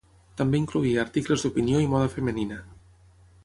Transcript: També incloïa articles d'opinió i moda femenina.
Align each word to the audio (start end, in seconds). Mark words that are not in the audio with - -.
També 0.39 0.61
incloïa 0.61 1.03
articles 1.03 1.45
d'opinió 1.45 1.85
i 1.85 1.87
moda 1.95 2.11
femenina. 2.17 2.61